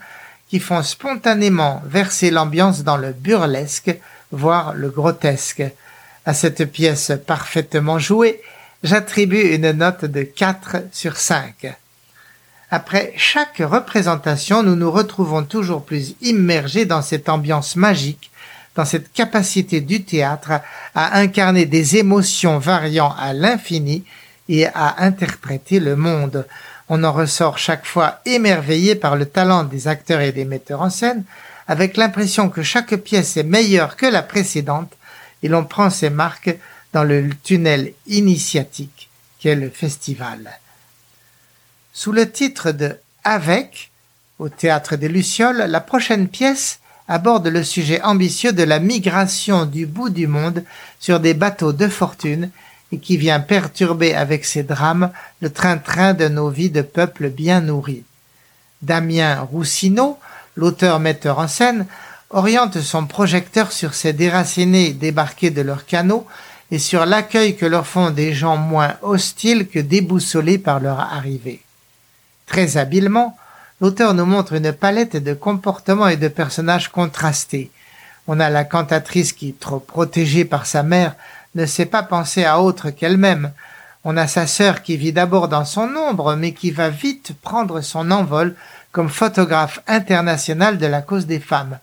qui 0.50 0.60
font 0.60 0.84
spontanément 0.84 1.82
verser 1.86 2.32
l'ambiance 2.32 2.84
dans 2.84 2.98
le 2.98 3.14
burlesque, 3.14 3.96
voire 4.32 4.74
le 4.74 4.90
grotesque. 4.90 5.64
À 6.24 6.36
cette 6.36 6.72
pièce 6.72 7.12
parfaitement 7.26 7.98
jouée, 7.98 8.42
j'attribue 8.84 9.56
une 9.56 9.72
note 9.72 10.06
de 10.06 10.22
4 10.22 10.84
sur 10.92 11.18
5. 11.18 11.76
Après 12.70 13.12
chaque 13.18 13.58
représentation, 13.58 14.62
nous 14.62 14.76
nous 14.76 14.92
retrouvons 14.92 15.44
toujours 15.44 15.84
plus 15.84 16.14
immergés 16.22 16.86
dans 16.86 17.02
cette 17.02 17.28
ambiance 17.28 17.76
magique, 17.76 18.30
dans 18.76 18.86
cette 18.86 19.12
capacité 19.12 19.82
du 19.82 20.04
théâtre 20.04 20.62
à 20.94 21.18
incarner 21.18 21.66
des 21.66 21.98
émotions 21.98 22.60
variant 22.60 23.16
à 23.18 23.34
l'infini 23.34 24.04
et 24.48 24.68
à 24.68 25.04
interpréter 25.04 25.80
le 25.80 25.96
monde. 25.96 26.46
On 26.88 27.04
en 27.04 27.12
ressort 27.12 27.58
chaque 27.58 27.88
fois 27.88 28.20
émerveillé 28.26 28.94
par 28.94 29.16
le 29.16 29.26
talent 29.26 29.64
des 29.64 29.88
acteurs 29.88 30.22
et 30.22 30.32
des 30.32 30.46
metteurs 30.46 30.84
en 30.84 30.92
scène, 30.92 31.24
avec 31.68 31.98
l'impression 31.98 32.48
que 32.50 32.62
chaque 32.62 32.96
pièce 32.98 33.38
est 33.38 33.44
meilleure 33.44 33.96
que 33.96 34.06
la 34.06 34.22
précédente 34.22 34.94
et 35.44 35.48
l'on 35.48 35.66
prend 35.66 35.90
ses 35.90 36.10
marques 36.10 36.56
dans 36.94 37.04
le 37.04 37.30
tunnel 37.44 37.94
initiatique 38.08 39.10
qu'est 39.40 39.56
le 39.56 39.70
festival. 39.70 40.60
Sous 41.94 42.12
le 42.12 42.32
titre 42.32 42.72
de 42.72 42.98
Avec, 43.24 43.92
au 44.40 44.50
théâtre 44.50 44.96
des 44.96 45.10
Lucioles, 45.10 45.66
la 45.68 45.82
prochaine 45.82 46.28
pièce 46.28 46.80
aborde 47.08 47.48
le 47.48 47.64
sujet 47.64 48.02
ambitieux 48.04 48.54
de 48.54 48.64
la 48.64 48.80
migration 48.80 49.66
du 49.66 49.86
bout 49.86 50.10
du 50.10 50.28
monde 50.28 50.64
sur 51.00 51.20
des 51.20 51.34
bateaux 51.34 51.74
de 51.74 51.88
fortune 51.88 52.50
et 52.92 53.00
qui 53.00 53.18
vient 53.18 53.40
perturber 53.40 54.14
avec 54.14 54.46
ses 54.46 54.64
drames 54.64 55.12
le 55.42 55.50
train-train 55.50 56.14
de 56.14 56.28
nos 56.28 56.50
vies 56.50 56.70
de 56.70 56.82
peuples 56.82 57.30
bien 57.30 57.62
nourris. 57.62 58.04
Damien 58.82 59.42
Roussineau, 59.42 60.20
l'auteur-metteur 60.56 61.40
en 61.40 61.48
scène, 61.48 61.86
oriente 62.34 62.80
son 62.80 63.06
projecteur 63.06 63.72
sur 63.72 63.94
ces 63.94 64.14
déracinés 64.14 64.94
débarqués 64.94 65.50
de 65.50 65.62
leurs 65.62 65.86
canaux 65.86 66.26
et 66.72 66.80
sur 66.80 67.06
l'accueil 67.06 67.56
que 67.56 67.66
leur 67.66 67.86
font 67.86 68.10
des 68.10 68.34
gens 68.34 68.58
moins 68.58 68.96
hostiles 69.02 69.68
que 69.68 69.80
déboussolés 69.80 70.58
par 70.58 70.80
leur 70.80 71.00
arrivée. 71.00 71.62
Très 72.48 72.78
habilement, 72.78 73.38
l'auteur 73.82 74.14
nous 74.14 74.26
montre 74.26 74.54
une 74.54 74.72
palette 74.72 75.18
de 75.18 75.34
comportements 75.34 76.08
et 76.08 76.18
de 76.18 76.30
personnages 76.30 76.90
contrastés. 76.90 77.72
On 78.28 78.40
a 78.40 78.50
la 78.50 78.64
cantatrice 78.64 79.34
qui, 79.34 79.54
trop 79.54 79.80
protégée 79.80 80.46
par 80.46 80.66
sa 80.66 80.84
mère, 80.84 81.16
ne 81.56 81.66
sait 81.66 81.86
pas 81.86 82.04
penser 82.04 82.46
à 82.46 82.62
autre 82.62 82.90
qu'elle-même. 82.92 83.52
On 84.04 84.16
a 84.16 84.28
sa 84.28 84.48
sœur 84.48 84.82
qui 84.82 84.96
vit 84.96 85.12
d'abord 85.12 85.48
dans 85.48 85.66
son 85.66 85.90
ombre, 85.96 86.36
mais 86.36 86.54
qui 86.54 86.72
va 86.72 86.90
vite 86.90 87.34
prendre 87.42 87.82
son 87.82 88.10
envol 88.12 88.56
comme 88.92 89.10
photographe 89.10 89.82
international 89.88 90.78
de 90.78 90.86
la 90.86 91.02
cause 91.02 91.26
des 91.26 91.40
femmes. 91.40 91.78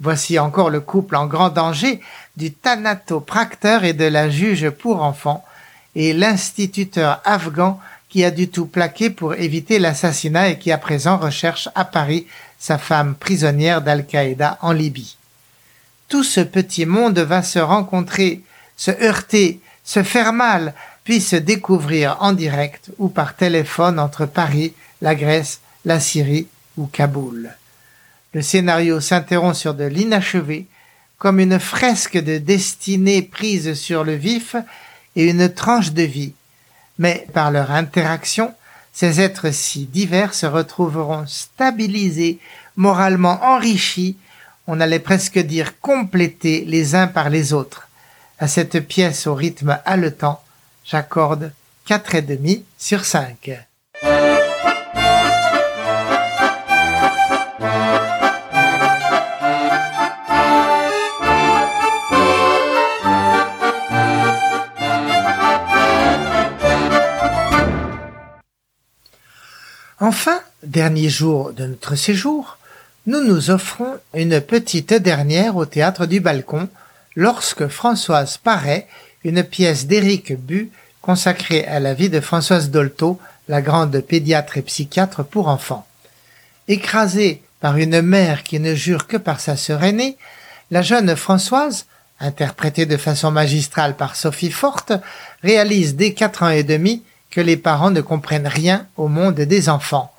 Voici 0.00 0.38
encore 0.38 0.70
le 0.70 0.80
couple 0.80 1.16
en 1.16 1.26
grand 1.26 1.50
danger 1.50 2.00
du 2.36 2.52
thanatopracteur 2.52 3.84
et 3.84 3.92
de 3.92 4.04
la 4.04 4.28
juge 4.28 4.70
pour 4.70 5.02
enfants, 5.02 5.44
et 5.94 6.12
l'instituteur 6.12 7.20
afghan 7.24 7.78
qui 8.08 8.24
a 8.24 8.30
du 8.30 8.48
tout 8.48 8.66
plaqué 8.66 9.10
pour 9.10 9.34
éviter 9.34 9.78
l'assassinat 9.78 10.50
et 10.50 10.58
qui 10.58 10.72
à 10.72 10.78
présent 10.78 11.16
recherche 11.16 11.68
à 11.74 11.84
Paris 11.84 12.26
sa 12.58 12.78
femme 12.78 13.14
prisonnière 13.14 13.82
d'Al-Qaïda 13.82 14.58
en 14.62 14.72
Libye. 14.72 15.16
Tout 16.08 16.24
ce 16.24 16.40
petit 16.40 16.86
monde 16.86 17.18
va 17.18 17.42
se 17.42 17.58
rencontrer, 17.58 18.42
se 18.76 18.90
heurter, 19.02 19.60
se 19.84 20.02
faire 20.02 20.32
mal, 20.32 20.74
puis 21.02 21.20
se 21.20 21.36
découvrir 21.36 22.16
en 22.20 22.32
direct 22.32 22.90
ou 22.98 23.08
par 23.08 23.36
téléphone 23.36 23.98
entre 23.98 24.26
Paris, 24.26 24.74
la 25.02 25.14
Grèce, 25.14 25.60
la 25.84 26.00
Syrie 26.00 26.46
ou 26.76 26.86
Kaboul. 26.86 27.50
Le 28.34 28.42
scénario 28.42 29.00
s'interrompt 29.00 29.54
sur 29.54 29.74
de 29.74 29.84
l'inachevé, 29.84 30.66
comme 31.18 31.38
une 31.38 31.60
fresque 31.60 32.18
de 32.18 32.38
destinée 32.38 33.22
prise 33.22 33.74
sur 33.74 34.02
le 34.02 34.14
vif 34.14 34.56
et 35.14 35.30
une 35.30 35.48
tranche 35.54 35.92
de 35.92 36.02
vie. 36.02 36.34
Mais 36.98 37.26
par 37.32 37.52
leur 37.52 37.70
interaction, 37.70 38.52
ces 38.92 39.20
êtres 39.20 39.52
si 39.52 39.86
divers 39.86 40.34
se 40.34 40.46
retrouveront 40.46 41.26
stabilisés, 41.28 42.40
moralement 42.76 43.40
enrichis, 43.42 44.16
on 44.66 44.80
allait 44.80 44.98
presque 44.98 45.38
dire 45.38 45.78
complétés 45.80 46.64
les 46.66 46.96
uns 46.96 47.06
par 47.06 47.30
les 47.30 47.52
autres. 47.52 47.88
À 48.40 48.48
cette 48.48 48.80
pièce 48.80 49.28
au 49.28 49.34
rythme 49.34 49.78
haletant, 49.84 50.42
j'accorde 50.84 51.52
quatre 51.86 52.16
et 52.16 52.22
demi 52.22 52.64
sur 52.78 53.04
cinq. 53.04 53.50
Enfin, 70.00 70.40
dernier 70.64 71.08
jour 71.08 71.52
de 71.52 71.66
notre 71.66 71.94
séjour, 71.94 72.58
nous 73.06 73.22
nous 73.22 73.50
offrons 73.50 73.94
une 74.12 74.40
petite 74.40 74.92
dernière 74.92 75.54
au 75.54 75.66
théâtre 75.66 76.06
du 76.06 76.18
balcon 76.18 76.68
lorsque 77.14 77.68
Françoise 77.68 78.36
paraît 78.36 78.88
une 79.22 79.44
pièce 79.44 79.86
d'Éric 79.86 80.36
Bu 80.36 80.70
consacrée 81.00 81.64
à 81.66 81.78
la 81.78 81.94
vie 81.94 82.08
de 82.08 82.20
Françoise 82.20 82.70
Dolto, 82.70 83.20
la 83.46 83.62
grande 83.62 84.00
pédiatre 84.00 84.58
et 84.58 84.62
psychiatre 84.62 85.22
pour 85.22 85.46
enfants. 85.46 85.86
Écrasée 86.66 87.42
par 87.60 87.76
une 87.76 88.02
mère 88.02 88.42
qui 88.42 88.58
ne 88.58 88.74
jure 88.74 89.06
que 89.06 89.16
par 89.16 89.38
sa 89.38 89.56
sœur 89.56 89.84
aînée, 89.84 90.16
la 90.72 90.82
jeune 90.82 91.14
Françoise, 91.14 91.86
interprétée 92.18 92.86
de 92.86 92.96
façon 92.96 93.30
magistrale 93.30 93.94
par 93.94 94.16
Sophie 94.16 94.50
Forte, 94.50 94.92
réalise 95.44 95.94
dès 95.94 96.14
quatre 96.14 96.42
ans 96.42 96.48
et 96.48 96.64
demi 96.64 97.04
que 97.34 97.40
les 97.40 97.56
parents 97.56 97.90
ne 97.90 98.00
comprennent 98.00 98.46
rien 98.46 98.86
au 98.96 99.08
monde 99.08 99.40
des 99.40 99.68
enfants. 99.68 100.12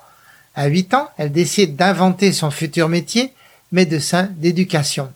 À 0.54 0.66
huit 0.66 0.92
ans, 0.92 1.08
elle 1.16 1.32
décide 1.32 1.74
d'inventer 1.74 2.30
son 2.30 2.50
futur 2.50 2.90
métier, 2.90 3.32
médecin 3.72 4.28
d'éducation. 4.36 5.10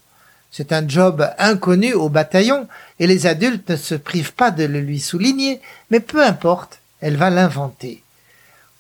C'est 0.51 0.73
un 0.73 0.89
job 0.89 1.29
inconnu 1.39 1.93
au 1.93 2.09
bataillon 2.09 2.67
et 2.99 3.07
les 3.07 3.27
adultes 3.27 3.71
ne 3.71 3.77
se 3.77 3.95
privent 3.95 4.33
pas 4.33 4.51
de 4.51 4.65
le 4.65 4.81
lui 4.81 4.99
souligner, 4.99 5.61
mais 5.91 6.01
peu 6.01 6.25
importe, 6.25 6.79
elle 7.03 7.17
va 7.17 7.29
l'inventer. 7.29 8.03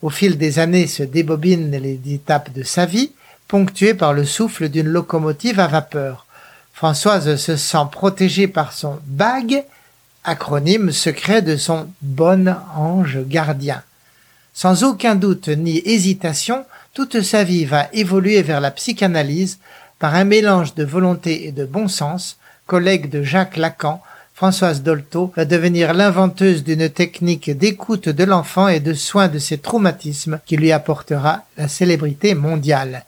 Au 0.01 0.09
fil 0.09 0.39
des 0.39 0.59
années 0.59 0.87
se 0.87 1.03
débobinent 1.03 1.71
les 1.71 2.01
étapes 2.07 2.53
de 2.55 2.63
sa 2.63 2.87
vie, 2.87 3.13
ponctuées 3.49 3.95
par 3.95 4.15
le 4.15 4.25
souffle 4.25 4.71
d'une 4.71 4.89
locomotive 4.89 5.61
à 5.61 5.67
vapeur. 5.67 6.27
Françoise 6.73 7.37
se 7.37 7.57
sent 7.57 7.87
protégée 7.93 8.49
par 8.49 8.73
son 8.73 8.99
BAG, 9.05 9.65
acronyme 10.25 10.93
secret 10.93 11.43
de 11.43 11.57
son 11.57 11.89
bon 12.03 12.55
ange 12.77 13.19
gardien. 13.27 13.83
Sans 14.53 14.85
aucun 14.85 15.15
doute 15.15 15.49
ni 15.49 15.79
hésitation, 15.85 16.65
toute 16.93 17.23
sa 17.23 17.45
vie 17.45 17.65
va 17.65 17.89
évoluer 17.93 18.43
vers 18.43 18.61
la 18.61 18.71
psychanalyse 18.71 19.59
par 19.99 20.15
un 20.15 20.25
mélange 20.25 20.75
de 20.75 20.85
volonté 20.85 21.47
et 21.47 21.53
de 21.53 21.65
bon 21.65 21.89
sens. 21.89 22.37
Collègue 22.67 23.09
de 23.09 23.23
Jacques 23.23 23.57
Lacan, 23.57 24.03
Françoise 24.35 24.83
Dolto 24.83 25.33
va 25.37 25.45
devenir 25.45 25.93
l'inventeuse 25.93 26.65
d'une 26.65 26.89
technique 26.89 27.51
d'écoute 27.51 28.09
de 28.09 28.25
l'enfant 28.25 28.69
et 28.69 28.81
de 28.81 28.95
soins 28.95 29.29
de 29.29 29.39
ses 29.39 29.59
traumatismes 29.59 30.41
qui 30.47 30.57
lui 30.57 30.73
apportera 30.73 31.45
la 31.59 31.69
célébrité 31.69 32.35
mondiale. 32.35 33.05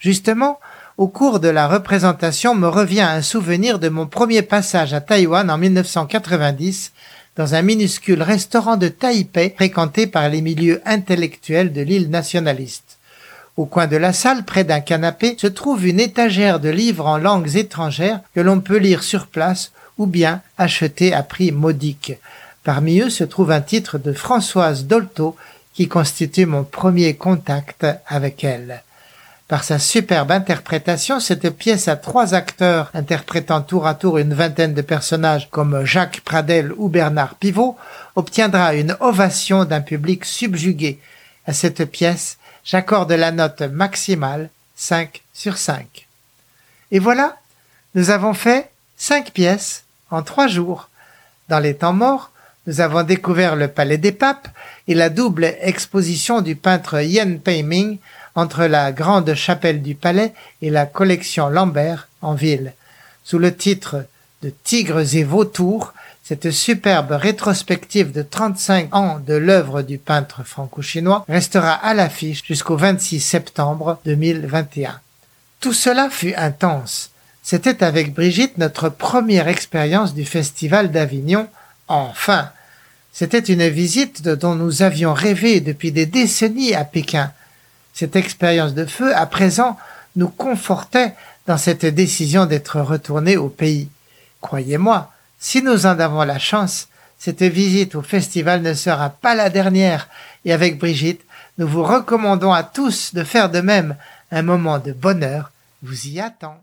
Justement, 0.00 0.58
au 0.98 1.08
cours 1.08 1.40
de 1.40 1.48
la 1.48 1.68
représentation 1.68 2.54
me 2.54 2.68
revient 2.68 3.00
un 3.00 3.22
souvenir 3.22 3.78
de 3.78 3.88
mon 3.88 4.06
premier 4.06 4.42
passage 4.42 4.92
à 4.92 5.00
Taïwan 5.00 5.50
en 5.50 5.56
1990 5.56 6.92
dans 7.36 7.54
un 7.54 7.62
minuscule 7.62 8.22
restaurant 8.22 8.76
de 8.76 8.88
Taipei 8.88 9.54
fréquenté 9.56 10.06
par 10.06 10.28
les 10.28 10.42
milieux 10.42 10.82
intellectuels 10.84 11.72
de 11.72 11.80
l'île 11.80 12.10
nationaliste. 12.10 12.98
Au 13.56 13.64
coin 13.64 13.86
de 13.86 13.96
la 13.96 14.12
salle, 14.12 14.44
près 14.44 14.64
d'un 14.64 14.80
canapé, 14.80 15.36
se 15.38 15.46
trouve 15.46 15.86
une 15.86 16.00
étagère 16.00 16.60
de 16.60 16.68
livres 16.68 17.06
en 17.06 17.18
langues 17.18 17.56
étrangères 17.56 18.20
que 18.34 18.40
l'on 18.40 18.60
peut 18.60 18.78
lire 18.78 19.02
sur 19.02 19.26
place 19.26 19.72
ou 19.98 20.06
bien 20.06 20.42
acheter 20.58 21.14
à 21.14 21.22
prix 21.22 21.52
modique. 21.52 22.14
Parmi 22.64 23.00
eux 23.00 23.10
se 23.10 23.24
trouve 23.24 23.50
un 23.50 23.60
titre 23.60 23.98
de 23.98 24.12
Françoise 24.12 24.84
Dolto 24.84 25.36
qui 25.74 25.88
constitue 25.88 26.46
mon 26.46 26.64
premier 26.64 27.14
contact 27.14 27.86
avec 28.06 28.44
elle. 28.44 28.82
Par 29.48 29.64
sa 29.64 29.78
superbe 29.78 30.30
interprétation, 30.30 31.20
cette 31.20 31.50
pièce 31.50 31.88
à 31.88 31.96
trois 31.96 32.34
acteurs 32.34 32.90
interprétant 32.94 33.60
tour 33.60 33.86
à 33.86 33.94
tour 33.94 34.18
une 34.18 34.34
vingtaine 34.34 34.74
de 34.74 34.82
personnages 34.82 35.50
comme 35.50 35.84
Jacques 35.84 36.22
Pradel 36.22 36.72
ou 36.76 36.88
Bernard 36.88 37.34
Pivot 37.34 37.76
obtiendra 38.16 38.74
une 38.74 38.96
ovation 39.00 39.64
d'un 39.64 39.80
public 39.80 40.24
subjugué. 40.24 41.00
À 41.46 41.52
cette 41.52 41.84
pièce, 41.84 42.38
j'accorde 42.64 43.12
la 43.12 43.32
note 43.32 43.62
maximale 43.62 44.48
5 44.76 45.22
sur 45.34 45.58
5. 45.58 46.06
Et 46.90 46.98
voilà, 46.98 47.36
nous 47.94 48.10
avons 48.10 48.34
fait 48.34 48.70
cinq 48.96 49.32
pièces 49.32 49.84
en 50.10 50.22
trois 50.22 50.46
jours. 50.46 50.88
Dans 51.48 51.58
les 51.58 51.74
temps 51.74 51.92
morts, 51.92 52.30
nous 52.66 52.80
avons 52.80 53.02
découvert 53.02 53.56
le 53.56 53.68
Palais 53.68 53.98
des 53.98 54.12
Papes 54.12 54.48
et 54.88 54.94
la 54.94 55.08
double 55.08 55.44
exposition 55.60 56.40
du 56.40 56.54
peintre 56.54 57.00
Yen 57.02 57.40
Peiming 57.40 57.98
entre 58.34 58.64
la 58.64 58.92
grande 58.92 59.34
chapelle 59.34 59.82
du 59.82 59.94
palais 59.94 60.32
et 60.60 60.70
la 60.70 60.86
collection 60.86 61.48
Lambert 61.48 62.08
en 62.20 62.34
ville. 62.34 62.72
Sous 63.24 63.38
le 63.38 63.54
titre 63.54 64.04
de 64.42 64.52
Tigres 64.64 65.14
et 65.14 65.24
vautours, 65.24 65.92
cette 66.24 66.50
superbe 66.50 67.12
rétrospective 67.12 68.12
de 68.12 68.22
35 68.22 68.94
ans 68.94 69.18
de 69.18 69.34
l'œuvre 69.34 69.82
du 69.82 69.98
peintre 69.98 70.44
franco-chinois 70.44 71.24
restera 71.28 71.72
à 71.72 71.94
l'affiche 71.94 72.42
jusqu'au 72.46 72.76
26 72.76 73.20
septembre 73.20 73.98
2021. 74.04 75.00
Tout 75.60 75.72
cela 75.72 76.10
fut 76.10 76.34
intense. 76.34 77.10
C'était 77.42 77.82
avec 77.82 78.14
Brigitte 78.14 78.56
notre 78.58 78.88
première 78.88 79.48
expérience 79.48 80.14
du 80.14 80.24
Festival 80.24 80.92
d'Avignon. 80.92 81.48
Enfin, 81.88 82.50
c'était 83.12 83.40
une 83.40 83.68
visite 83.68 84.22
dont 84.22 84.54
nous 84.54 84.82
avions 84.82 85.12
rêvé 85.12 85.60
depuis 85.60 85.90
des 85.90 86.06
décennies 86.06 86.74
à 86.74 86.84
Pékin. 86.84 87.32
Cette 87.92 88.16
expérience 88.16 88.74
de 88.74 88.86
feu, 88.86 89.14
à 89.14 89.26
présent, 89.26 89.76
nous 90.16 90.28
confortait 90.28 91.14
dans 91.46 91.58
cette 91.58 91.86
décision 91.86 92.46
d'être 92.46 92.80
retournés 92.80 93.36
au 93.36 93.48
pays. 93.48 93.88
Croyez-moi, 94.40 95.10
si 95.38 95.62
nous 95.62 95.86
en 95.86 95.98
avons 95.98 96.22
la 96.22 96.38
chance, 96.38 96.88
cette 97.18 97.42
visite 97.42 97.94
au 97.94 98.02
festival 98.02 98.62
ne 98.62 98.74
sera 98.74 99.10
pas 99.10 99.34
la 99.34 99.50
dernière, 99.50 100.08
et 100.44 100.52
avec 100.52 100.78
Brigitte, 100.78 101.22
nous 101.58 101.68
vous 101.68 101.84
recommandons 101.84 102.52
à 102.52 102.62
tous 102.62 103.14
de 103.14 103.24
faire 103.24 103.50
de 103.50 103.60
même. 103.60 103.96
Un 104.30 104.42
moment 104.42 104.78
de 104.78 104.92
bonheur 104.92 105.52
vous 105.82 106.06
y 106.06 106.20
attend. 106.20 106.62